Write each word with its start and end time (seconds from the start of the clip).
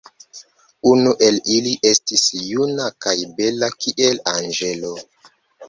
Unu 0.91 1.11
el 1.27 1.37
ili 1.57 1.73
estis 1.91 2.25
juna 2.47 2.89
kaj 3.07 3.15
bela 3.41 3.71
kiel 3.85 4.21
anĝelo. 4.35 4.99